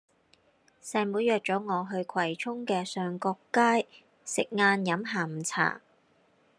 [0.81, 3.87] 細妹約左我去葵涌嘅上角街
[4.25, 5.79] 食晏飲下午茶